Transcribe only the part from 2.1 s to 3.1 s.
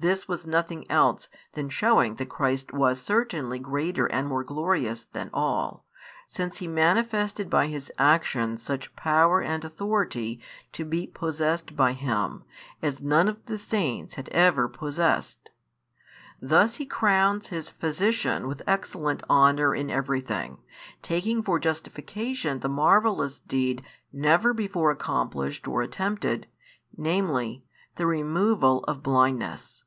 that Christ was